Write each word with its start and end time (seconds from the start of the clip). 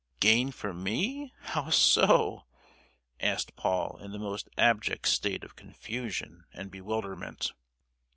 "Gain 0.19 0.51
for 0.51 0.73
me! 0.73 1.31
How 1.41 1.69
so?" 1.69 2.45
asked 3.19 3.55
Paul, 3.55 3.99
in 3.99 4.11
the 4.11 4.17
most 4.17 4.49
abject 4.57 5.07
state 5.07 5.43
of 5.43 5.55
confusion 5.55 6.45
and 6.53 6.71
bewilderment. 6.71 7.53